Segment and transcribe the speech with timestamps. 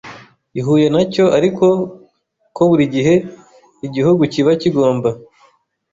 [0.59, 1.65] ihuye na cyo, ariko
[2.55, 3.13] ko buri gihe
[3.85, 5.09] igihugu kiba kigomba